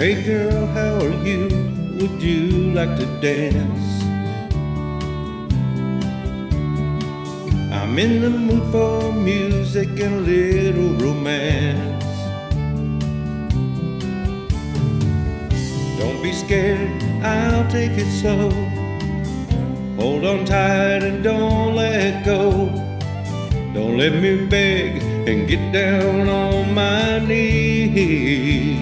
Hey 0.00 0.22
girl, 0.22 0.64
how 0.68 0.94
are 0.96 1.26
you? 1.26 1.42
Would 2.00 2.22
you 2.22 2.72
like 2.72 2.96
to 2.96 3.04
dance? 3.20 4.02
I'm 7.70 7.98
in 7.98 8.22
the 8.22 8.30
mood 8.30 8.72
for 8.72 9.12
music 9.12 9.90
and 10.00 10.14
a 10.14 10.20
little 10.20 10.94
romance. 11.04 12.06
Don't 15.98 16.22
be 16.22 16.32
scared, 16.32 17.02
I'll 17.22 17.70
take 17.70 17.92
it 17.92 18.10
slow. 18.22 18.48
Hold 20.00 20.24
on 20.24 20.46
tight 20.46 21.02
and 21.02 21.22
don't 21.22 21.76
let 21.76 22.24
go. 22.24 22.70
Don't 23.74 23.98
let 23.98 24.14
me 24.14 24.46
beg 24.46 25.02
and 25.28 25.46
get 25.46 25.72
down 25.74 26.26
on 26.26 26.72
my 26.72 27.18
knees. 27.18 28.80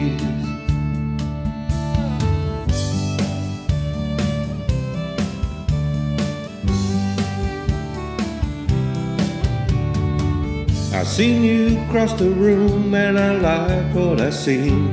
I 10.99 11.05
seen 11.05 11.45
you 11.45 11.81
cross 11.93 12.13
the 12.15 12.29
room 12.29 12.93
and 12.93 13.17
I 13.17 13.37
like 13.37 13.95
what 13.95 14.21
I 14.21 14.31
seen. 14.31 14.93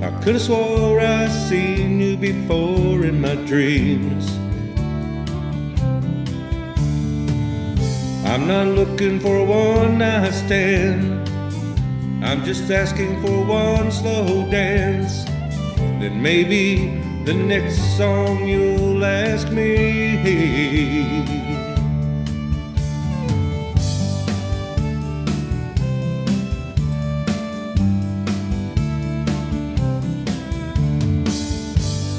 I 0.00 0.10
could 0.22 0.34
have 0.34 0.42
swore 0.42 1.00
I 1.00 1.26
seen 1.26 1.98
you 2.00 2.16
before 2.16 3.04
in 3.04 3.20
my 3.20 3.34
dreams. 3.34 4.38
I'm 8.24 8.46
not 8.46 8.68
looking 8.68 9.18
for 9.18 9.38
a 9.38 9.44
one 9.44 9.98
night 9.98 10.30
stand. 10.30 11.28
I'm 12.24 12.44
just 12.44 12.70
asking 12.70 13.20
for 13.20 13.44
one 13.44 13.90
slow 13.90 14.48
dance. 14.48 15.24
Then 15.98 16.22
maybe 16.22 17.02
the 17.24 17.34
next 17.34 17.96
song 17.96 18.46
you'll 18.46 19.04
ask 19.04 19.50
me. 19.50 20.76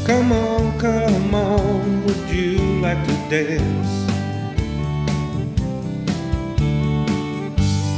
Come 0.08 0.31
on, 0.31 0.80
come 0.80 1.36
on, 1.36 2.05
would 2.05 2.30
you 2.30 2.80
like 2.80 3.05
to 3.08 3.13
dance? 3.30 4.08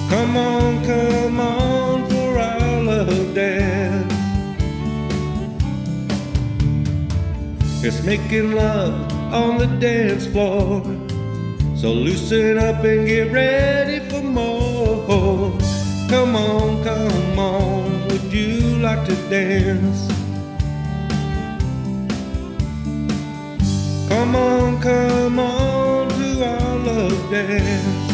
Come 0.09 0.35
on, 0.35 0.83
come 0.85 1.39
on, 1.39 2.09
for 2.09 2.39
our 2.39 2.81
love 2.81 3.35
dance. 3.35 4.11
It's 7.83 8.03
making 8.03 8.53
love 8.53 9.13
on 9.31 9.59
the 9.59 9.67
dance 9.79 10.25
floor. 10.25 10.81
So 11.75 11.93
loosen 11.93 12.57
up 12.57 12.83
and 12.83 13.05
get 13.05 13.31
ready 13.31 13.99
for 14.09 14.23
more. 14.23 15.55
Come 16.09 16.35
on, 16.35 16.83
come 16.83 17.37
on, 17.37 18.07
would 18.07 18.33
you 18.33 18.79
like 18.79 19.05
to 19.05 19.15
dance? 19.29 20.18
Come 24.81 25.39
on, 25.39 26.07
to 26.07 26.45
our 26.45 26.77
love 26.77 27.29
dance. 27.29 28.11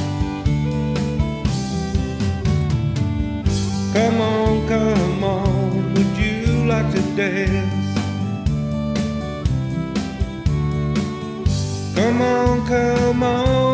Come 3.93 4.19
on, 4.19 4.67
come 4.67 5.23
on, 5.23 5.93
would 5.93 6.17
you 6.17 6.65
like 6.65 6.91
to 6.91 7.01
dance? 7.15 7.99
Come 11.95 12.21
on, 12.21 12.65
come 12.65 13.21
on. 13.21 13.64